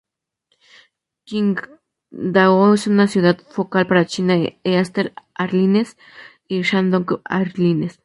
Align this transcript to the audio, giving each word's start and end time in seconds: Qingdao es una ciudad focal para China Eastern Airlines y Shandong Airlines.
Qingdao 1.27 2.73
es 2.73 2.87
una 2.87 3.07
ciudad 3.07 3.37
focal 3.51 3.85
para 3.85 4.07
China 4.07 4.33
Eastern 4.63 5.13
Airlines 5.37 5.95
y 6.47 6.63
Shandong 6.63 7.21
Airlines. 7.29 7.99